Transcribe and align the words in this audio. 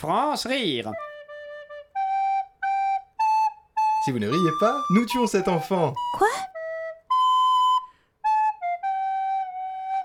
France 0.00 0.46
rire. 0.46 0.90
Si 4.02 4.10
vous 4.10 4.18
ne 4.18 4.30
riez 4.30 4.50
pas, 4.58 4.80
nous 4.94 5.04
tuons 5.04 5.26
cet 5.26 5.46
enfant. 5.46 5.92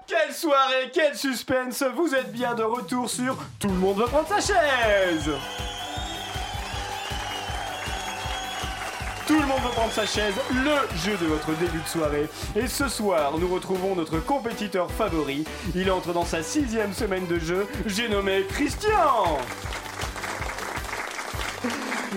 Quelle 0.06 0.34
soirée, 0.34 0.92
quel 0.94 1.16
suspense 1.16 1.82
Vous 1.96 2.14
êtes 2.14 2.34
bien 2.34 2.56
de 2.56 2.64
retour 2.64 3.10
sur 3.10 3.38
Tout 3.58 3.70
le 3.70 3.76
monde 3.76 4.00
veut 4.00 4.08
prendre 4.08 4.28
sa 4.28 4.42
chaise 4.42 5.32
Tout 9.26 9.40
le 9.40 9.46
monde 9.48 9.62
veut 9.64 9.70
prendre 9.70 9.94
sa 9.94 10.06
chaise, 10.06 10.36
le 10.52 10.98
jeu 10.98 11.18
de 11.18 11.26
votre 11.26 11.52
début 11.54 11.80
de 11.80 11.88
soirée. 11.88 12.28
Et 12.58 12.68
ce 12.68 12.90
soir, 12.90 13.38
nous 13.40 13.48
retrouvons 13.48 13.96
notre 13.96 14.20
compétiteur 14.20 14.92
favori. 14.92 15.46
Il 15.74 15.90
entre 15.90 16.12
dans 16.12 16.26
sa 16.26 16.44
sixième 16.44 16.94
semaine 16.94 17.26
de 17.28 17.40
jeu. 17.40 17.66
J'ai 17.86 18.10
nommé 18.10 18.46
Christian 18.50 19.40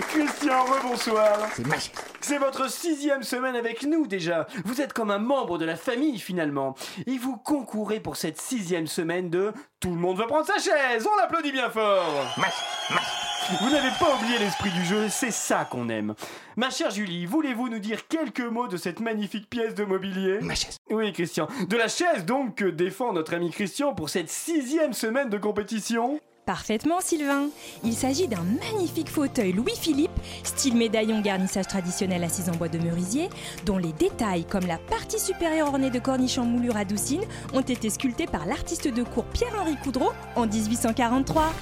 Christian, 0.01 0.63
rebonsoir 0.65 1.37
C'est 1.55 1.67
ma 1.67 1.75
chaise. 1.75 1.91
c'est 2.21 2.37
votre 2.37 2.69
sixième 2.69 3.23
semaine 3.23 3.55
avec 3.55 3.83
nous 3.83 4.07
déjà. 4.07 4.47
Vous 4.65 4.81
êtes 4.81 4.93
comme 4.93 5.11
un 5.11 5.19
membre 5.19 5.57
de 5.57 5.65
la 5.65 5.75
famille 5.75 6.19
finalement. 6.19 6.75
Et 7.07 7.17
vous 7.17 7.37
concourez 7.37 7.99
pour 7.99 8.15
cette 8.15 8.39
sixième 8.39 8.87
semaine 8.87 9.29
de 9.29 9.53
Tout 9.79 9.89
le 9.89 9.95
monde 9.97 10.17
veut 10.17 10.27
prendre 10.27 10.45
sa 10.45 10.57
chaise. 10.59 11.07
On 11.11 11.15
l'applaudit 11.17 11.51
bien 11.51 11.69
fort. 11.69 12.05
Ma 12.37 12.45
chaise. 12.45 12.53
Ma 12.91 12.97
chaise. 12.97 13.59
Vous 13.61 13.69
n'avez 13.71 13.89
pas 13.99 14.13
oublié 14.15 14.37
l'esprit 14.37 14.69
du 14.69 14.85
jeu, 14.85 15.09
c'est 15.09 15.31
ça 15.31 15.65
qu'on 15.65 15.89
aime. 15.89 16.13
Ma 16.55 16.69
chère 16.69 16.91
Julie, 16.91 17.25
voulez-vous 17.25 17.67
nous 17.67 17.79
dire 17.79 18.07
quelques 18.07 18.41
mots 18.41 18.67
de 18.67 18.77
cette 18.77 18.99
magnifique 18.99 19.49
pièce 19.49 19.73
de 19.73 19.85
mobilier? 19.85 20.37
Ma 20.41 20.53
chaise. 20.53 20.77
Oui 20.91 21.11
Christian. 21.13 21.47
De 21.67 21.75
la 21.75 21.87
chaise 21.87 22.25
donc 22.25 22.55
que 22.55 22.65
défend 22.65 23.11
notre 23.11 23.33
ami 23.33 23.49
Christian 23.49 23.95
pour 23.95 24.09
cette 24.09 24.29
sixième 24.29 24.93
semaine 24.93 25.29
de 25.29 25.37
compétition? 25.39 26.19
Parfaitement, 26.49 26.99
Sylvain. 26.99 27.49
Il 27.83 27.93
s'agit 27.93 28.27
d'un 28.27 28.41
magnifique 28.41 29.11
fauteuil 29.11 29.51
Louis-Philippe, 29.51 30.09
style 30.43 30.75
médaillon 30.75 31.21
garnissage 31.21 31.67
traditionnel 31.67 32.23
assis 32.23 32.49
en 32.49 32.55
bois 32.55 32.69
de 32.69 32.79
merisier, 32.79 33.29
dont 33.67 33.77
les 33.77 33.93
détails, 33.93 34.45
comme 34.45 34.65
la 34.65 34.79
partie 34.79 35.19
supérieure 35.19 35.67
ornée 35.67 35.91
de 35.91 35.99
corniches 35.99 36.39
en 36.39 36.45
moulure 36.45 36.75
à 36.75 36.85
doucine, 36.85 37.21
ont 37.53 37.61
été 37.61 37.91
sculptés 37.91 38.25
par 38.25 38.47
l'artiste 38.47 38.87
de 38.87 39.03
cour 39.03 39.25
Pierre-Henri 39.25 39.75
Coudreau 39.83 40.11
en 40.35 40.47
1843. 40.47 41.53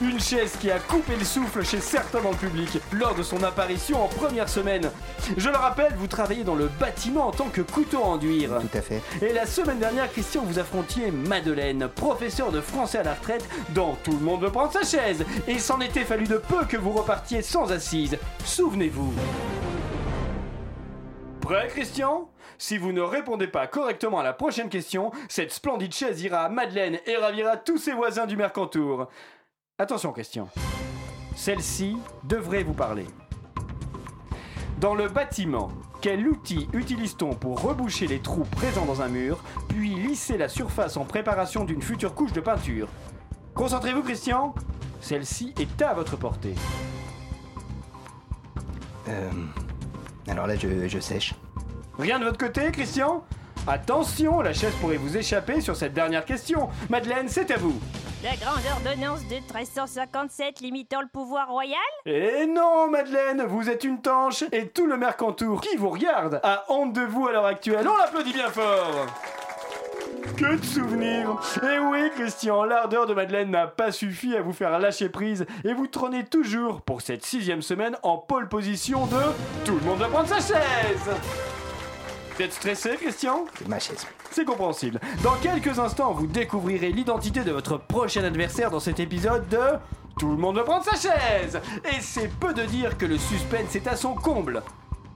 Une 0.00 0.20
chaise 0.20 0.56
qui 0.60 0.70
a 0.70 0.78
coupé 0.78 1.16
le 1.16 1.24
souffle 1.24 1.64
chez 1.64 1.80
certains 1.80 2.20
dans 2.20 2.30
le 2.30 2.36
public 2.36 2.78
lors 2.92 3.16
de 3.16 3.24
son 3.24 3.42
apparition 3.42 4.04
en 4.04 4.06
première 4.06 4.48
semaine. 4.48 4.92
Je 5.36 5.48
le 5.48 5.56
rappelle, 5.56 5.92
vous 5.96 6.06
travaillez 6.06 6.44
dans 6.44 6.54
le 6.54 6.68
bâtiment 6.78 7.26
en 7.26 7.30
tant 7.32 7.48
que 7.48 7.62
couteau 7.62 7.98
à 7.98 8.06
enduire. 8.06 8.60
Tout 8.60 8.78
à 8.78 8.80
fait. 8.80 9.02
Et 9.20 9.32
la 9.32 9.44
semaine 9.44 9.80
dernière, 9.80 10.08
Christian, 10.12 10.44
vous 10.44 10.60
affrontiez 10.60 11.10
Madeleine, 11.10 11.88
professeur 11.88 12.52
de 12.52 12.60
français 12.60 12.98
à 12.98 13.02
la 13.02 13.14
retraite 13.14 13.44
dans 13.74 13.96
Tout 14.04 14.12
le 14.12 14.24
monde 14.24 14.42
veut 14.42 14.52
prendre 14.52 14.72
sa 14.72 14.84
chaise. 14.84 15.24
Et 15.48 15.52
il 15.52 15.60
s'en 15.60 15.80
était 15.80 16.04
fallu 16.04 16.28
de 16.28 16.36
peu 16.36 16.64
que 16.64 16.76
vous 16.76 16.92
repartiez 16.92 17.42
sans 17.42 17.72
assise. 17.72 18.16
Souvenez-vous. 18.44 19.12
Prêt, 21.40 21.66
Christian? 21.68 22.28
Si 22.56 22.78
vous 22.78 22.92
ne 22.92 23.00
répondez 23.00 23.48
pas 23.48 23.66
correctement 23.66 24.20
à 24.20 24.24
la 24.24 24.32
prochaine 24.32 24.68
question, 24.68 25.10
cette 25.28 25.52
splendide 25.52 25.94
chaise 25.94 26.22
ira 26.22 26.42
à 26.42 26.48
Madeleine 26.48 26.98
et 27.06 27.16
ravira 27.16 27.56
tous 27.56 27.78
ses 27.78 27.92
voisins 27.92 28.26
du 28.26 28.36
Mercantour. 28.36 29.08
Attention, 29.80 30.10
Christian. 30.10 30.48
Celle-ci 31.36 31.98
devrait 32.24 32.64
vous 32.64 32.74
parler. 32.74 33.06
Dans 34.80 34.96
le 34.96 35.08
bâtiment, 35.08 35.70
quel 36.00 36.26
outil 36.26 36.68
utilise-t-on 36.72 37.34
pour 37.34 37.62
reboucher 37.62 38.08
les 38.08 38.18
trous 38.18 38.42
présents 38.42 38.86
dans 38.86 39.02
un 39.02 39.08
mur, 39.08 39.38
puis 39.68 39.94
lisser 39.94 40.36
la 40.36 40.48
surface 40.48 40.96
en 40.96 41.04
préparation 41.04 41.64
d'une 41.64 41.80
future 41.80 42.16
couche 42.16 42.32
de 42.32 42.40
peinture? 42.40 42.88
Concentrez-vous, 43.54 44.02
Christian. 44.02 44.52
Celle-ci 45.00 45.54
est 45.60 45.80
à 45.80 45.94
votre 45.94 46.16
portée. 46.16 46.56
Euh, 49.06 49.30
alors 50.26 50.48
là, 50.48 50.56
je, 50.56 50.88
je 50.88 50.98
sèche. 50.98 51.34
Rien 52.00 52.18
de 52.18 52.24
votre 52.24 52.38
côté, 52.38 52.72
Christian? 52.72 53.22
Attention, 53.68 54.40
la 54.40 54.52
chaise 54.52 54.74
pourrait 54.80 54.96
vous 54.96 55.16
échapper 55.16 55.60
sur 55.60 55.76
cette 55.76 55.94
dernière 55.94 56.24
question. 56.24 56.68
Madeleine, 56.90 57.28
c'est 57.28 57.52
à 57.52 57.58
vous. 57.58 57.78
La 58.24 58.34
grande 58.34 58.64
ordonnance 58.74 59.20
de 59.28 59.34
1357 59.36 60.60
limitant 60.60 61.00
le 61.00 61.06
pouvoir 61.06 61.48
royal 61.48 61.78
Eh 62.04 62.46
non, 62.46 62.90
Madeleine, 62.90 63.44
vous 63.46 63.70
êtes 63.70 63.84
une 63.84 64.00
tanche 64.00 64.42
et 64.50 64.68
tout 64.68 64.86
le 64.86 64.96
Mercantour 64.96 65.60
qui 65.60 65.76
vous 65.76 65.90
regarde 65.90 66.40
a 66.42 66.64
honte 66.68 66.92
de 66.92 67.02
vous 67.02 67.28
à 67.28 67.32
l'heure 67.32 67.46
actuelle. 67.46 67.86
On 67.88 67.96
l'applaudit 67.96 68.32
bien 68.32 68.48
fort. 68.48 69.06
Que 70.36 70.56
de 70.56 70.64
souvenirs 70.64 71.36
Et 71.62 71.78
oui, 71.78 72.10
Christian, 72.16 72.64
l'ardeur 72.64 73.06
de 73.06 73.14
Madeleine 73.14 73.50
n'a 73.50 73.68
pas 73.68 73.92
suffi 73.92 74.36
à 74.36 74.42
vous 74.42 74.52
faire 74.52 74.76
lâcher 74.80 75.08
prise 75.08 75.46
et 75.64 75.72
vous 75.72 75.86
trônez 75.86 76.24
toujours 76.24 76.80
pour 76.80 77.02
cette 77.02 77.24
sixième 77.24 77.62
semaine 77.62 77.96
en 78.02 78.18
pole 78.18 78.48
position 78.48 79.06
de 79.06 79.20
Tout 79.64 79.76
le 79.76 79.80
monde 79.86 79.98
va 80.00 80.08
prendre 80.08 80.28
sa 80.28 80.40
chaise 80.40 81.10
Vous 82.38 82.44
êtes 82.44 82.52
stressé, 82.52 82.90
Christian? 82.90 83.46
C'est 83.58 83.66
ma 83.66 83.80
chaise. 83.80 84.06
c'est 84.30 84.44
compréhensible. 84.44 85.00
Dans 85.24 85.34
quelques 85.42 85.76
instants, 85.80 86.12
vous 86.12 86.28
découvrirez 86.28 86.92
l'identité 86.92 87.42
de 87.42 87.50
votre 87.50 87.78
prochain 87.78 88.22
adversaire 88.22 88.70
dans 88.70 88.78
cet 88.78 89.00
épisode 89.00 89.48
de 89.48 89.58
Tout 90.20 90.30
le 90.30 90.36
monde 90.36 90.56
veut 90.56 90.62
prendre 90.62 90.84
sa 90.84 90.94
chaise 90.94 91.60
Et 91.84 92.00
c'est 92.00 92.28
peu 92.28 92.54
de 92.54 92.62
dire 92.62 92.96
que 92.96 93.06
le 93.06 93.18
suspense 93.18 93.74
est 93.74 93.88
à 93.88 93.96
son 93.96 94.14
comble. 94.14 94.62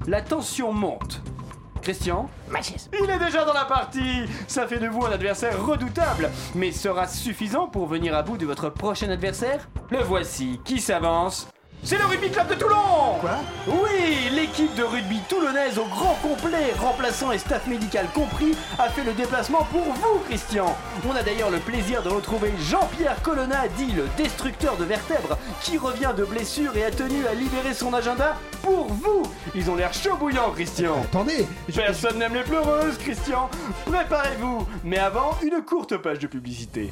La 0.09 0.21
tension 0.21 0.73
monte. 0.73 1.23
Christian? 1.81 2.29
Ma 2.51 2.61
chaise. 2.61 2.91
Il 3.01 3.09
est 3.09 3.21
déjà 3.21 3.45
dans 3.45 3.55
la 3.55 3.67
partie 3.67 4.25
Ça 4.49 4.67
fait 4.67 4.81
de 4.81 4.89
vous 4.89 5.05
un 5.07 5.13
adversaire 5.13 5.65
redoutable 5.65 6.29
Mais 6.57 6.73
sera 6.73 7.07
suffisant 7.07 7.69
pour 7.69 7.87
venir 7.87 8.17
à 8.17 8.25
bout 8.25 8.37
de 8.37 8.47
votre 8.47 8.69
prochain 8.69 9.11
adversaire? 9.11 9.69
Le 9.93 10.03
voici, 10.03 10.59
qui 10.65 10.81
s'avance 10.81 11.47
c'est 11.85 11.99
le 11.99 12.05
Rugby 12.05 12.31
Club 12.31 12.49
de 12.49 12.55
Toulon 12.55 13.17
Quoi 13.21 13.39
Oui, 13.67 14.29
l'équipe 14.33 14.75
de 14.77 14.83
rugby 14.85 15.19
toulonnaise 15.29 15.79
au 15.79 15.85
grand 15.87 16.15
complet, 16.23 16.73
remplaçant 16.79 17.33
et 17.33 17.39
staff 17.39 17.67
médical 17.67 18.07
compris, 18.15 18.55
a 18.79 18.89
fait 18.89 19.03
le 19.05 19.13
déplacement 19.13 19.65
pour 19.71 19.83
vous, 19.83 20.19
Christian. 20.29 20.77
On 21.09 21.15
a 21.17 21.23
d'ailleurs 21.23 21.51
le 21.51 21.59
plaisir 21.59 22.03
de 22.03 22.09
retrouver 22.09 22.53
Jean-Pierre 22.71 23.21
Colonna, 23.23 23.67
dit 23.77 23.93
le 23.93 24.07
destructeur 24.17 24.77
de 24.77 24.85
vertèbres, 24.85 25.37
qui 25.61 25.77
revient 25.79 26.13
de 26.17 26.25
blessure 26.25 26.77
et 26.77 26.85
a 26.85 26.91
tenu 26.91 27.27
à 27.27 27.35
libérer 27.35 27.75
son 27.75 27.93
agenda 27.95 28.37
pour 28.63 28.87
vous. 28.87 29.23
Ils 29.55 29.71
ont 29.71 29.75
l'air 29.77 29.93
chaud 29.93 30.17
bouillant, 30.17 30.51
Christian. 30.53 31.03
Attendez 31.05 31.47
je- 31.69 31.81
Personne 31.81 32.19
n'aime 32.19 32.35
les 32.35 32.43
pleureuses, 32.45 32.97
Christian. 32.99 33.51
Préparez-vous. 33.87 34.67
Mais 34.85 34.99
avant, 34.99 35.33
une 35.43 35.63
courte 35.63 35.97
page 35.97 36.21
de 36.21 36.27
publicité. 36.29 36.91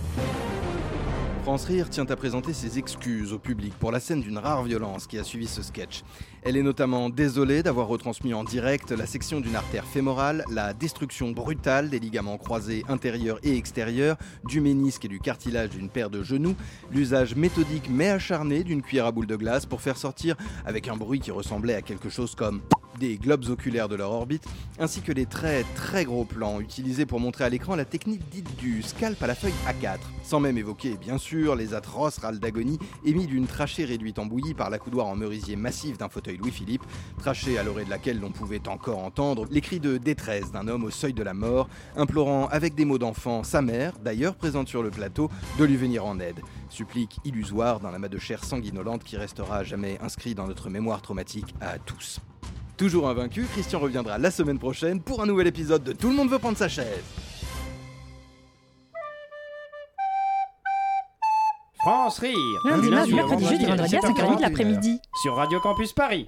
France 1.43 1.65
Rire 1.65 1.89
tient 1.89 2.05
à 2.05 2.17
présenter 2.17 2.53
ses 2.53 2.79
excuses 2.79 3.33
au 3.33 3.39
public 3.39 3.73
pour 3.79 3.91
la 3.91 3.99
scène 3.99 4.21
d'une 4.21 4.37
rare 4.37 4.63
violence 4.63 5.07
qui 5.07 5.19
a 5.19 5.25
suivi 5.25 5.47
ce 5.47 5.63
sketch. 5.63 6.03
Elle 6.43 6.57
est 6.57 6.63
notamment 6.63 7.09
désolée 7.09 7.63
d'avoir 7.63 7.89
retransmis 7.89 8.35
en 8.35 8.45
direct 8.45 8.91
la 8.91 9.07
section 9.07 9.41
d'une 9.41 9.57
artère 9.57 9.85
fémorale, 9.85 10.45
la 10.53 10.75
destruction 10.75 11.31
brutale 11.31 11.89
des 11.89 11.99
ligaments 11.99 12.37
croisés 12.37 12.85
intérieurs 12.89 13.39
et 13.43 13.57
extérieurs, 13.57 14.17
du 14.45 14.61
ménisque 14.61 15.07
et 15.07 15.09
du 15.09 15.19
cartilage 15.19 15.71
d'une 15.71 15.89
paire 15.89 16.11
de 16.11 16.23
genoux, 16.23 16.55
l'usage 16.93 17.35
méthodique 17.35 17.89
mais 17.91 18.11
acharné 18.11 18.63
d'une 18.63 18.83
cuillère 18.83 19.07
à 19.07 19.13
boule 19.13 19.27
de 19.27 19.37
glace 19.37 19.65
pour 19.65 19.81
faire 19.81 19.97
sortir, 19.97 20.37
avec 20.67 20.89
un 20.89 20.97
bruit 20.97 21.21
qui 21.21 21.31
ressemblait 21.31 21.75
à 21.75 21.83
quelque 21.83 22.11
chose 22.11 22.35
comme 22.35 22.61
des 23.01 23.17
globes 23.17 23.49
oculaires 23.49 23.89
de 23.89 23.97
leur 23.97 24.13
orbite, 24.13 24.45
ainsi 24.79 25.01
que 25.01 25.11
les 25.11 25.27
très 25.27 25.65
très 25.75 26.05
gros 26.05 26.25
plans 26.25 26.61
utilisés 26.61 27.07
pour 27.07 27.19
montrer 27.19 27.45
à 27.45 27.49
l'écran 27.49 27.75
la 27.75 27.87
technique 27.87 28.29
dite 28.29 28.57
du 28.59 28.83
scalp 28.83 29.21
à 29.23 29.27
la 29.27 29.35
feuille 29.35 29.55
A4, 29.67 29.99
sans 30.23 30.39
même 30.39 30.59
évoquer 30.59 30.97
bien 30.99 31.17
sûr 31.17 31.57
les 31.57 31.73
atroces 31.73 32.19
râles 32.19 32.39
d'agonie 32.39 32.79
émis 33.05 33.27
d'une 33.27 33.47
trachée 33.47 33.87
réduite 33.87 34.19
en 34.19 34.27
bouillie 34.27 34.53
par 34.53 34.69
l'accoudoir 34.69 35.07
en 35.07 35.17
merisier 35.17 35.57
massif 35.57 35.97
d'un 35.97 36.11
fauteuil 36.11 36.37
Louis-Philippe, 36.37 36.85
trachée 37.19 37.59
à 37.59 37.63
l'orée 37.63 37.87
de 37.87 37.91
laquelle 37.91 38.21
l'on 38.21 38.31
pouvait 38.31 38.69
encore 38.69 38.99
entendre 38.99 39.47
les 39.51 39.63
cris 39.63 39.81
de 39.81 39.97
détresse 39.97 40.53
d'un 40.53 40.69
homme 40.69 40.85
au 40.85 40.91
seuil 40.91 41.15
de 41.15 41.23
la 41.23 41.33
mort, 41.35 41.69
implorant 41.97 42.49
avec 42.49 42.75
des 42.75 42.85
mots 42.85 42.99
d'enfant 42.99 43.43
sa 43.43 43.63
mère, 43.63 43.95
d'ailleurs 44.05 44.37
présente 44.37 44.69
sur 44.69 44.83
le 44.83 44.91
plateau, 44.91 45.31
de 45.59 45.65
lui 45.65 45.77
venir 45.77 46.05
en 46.05 46.21
aide. 46.21 46.41
Supplique 46.69 47.19
illusoire 47.25 47.81
d'un 47.81 47.95
amas 47.95 48.09
de 48.09 48.19
chair 48.19 48.45
sanguinolente 48.45 49.05
qui 49.05 49.17
restera 49.17 49.65
jamais 49.65 49.99
inscrit 50.03 50.35
dans 50.35 50.47
notre 50.47 50.69
mémoire 50.69 51.01
traumatique 51.01 51.55
à 51.63 51.79
tous. 51.79 52.21
Toujours 52.81 53.11
invaincu, 53.11 53.45
Christian 53.53 53.79
reviendra 53.79 54.17
la 54.17 54.31
semaine 54.31 54.59
prochaine 54.59 55.03
pour 55.03 55.21
un 55.21 55.27
nouvel 55.27 55.47
épisode 55.47 55.85
de 55.85 55.93
Tout 55.93 56.09
le 56.09 56.15
monde 56.15 56.31
veut 56.31 56.39
prendre 56.39 56.57
sa 56.57 56.67
chaise. 56.67 57.05
France 61.81 62.21
rire. 62.21 62.35
Lundi, 62.65 62.89
Du 62.89 62.89
mardi, 62.89 63.13
mercredi, 63.13 63.45
jeudi, 63.45 63.67
vendredi 63.67 63.97
à 63.97 64.01
5h30 64.01 64.37
de 64.39 64.41
l'après-midi. 64.41 64.99
Sur 65.21 65.35
Radio 65.37 65.61
Campus 65.61 65.93
Paris. 65.93 66.25